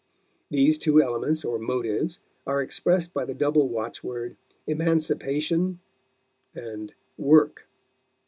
[0.49, 2.17] These two elements or motives
[2.47, 4.35] are expressed by the double watchword,
[4.65, 5.79] "Emancipation"
[6.55, 7.67] and "Work."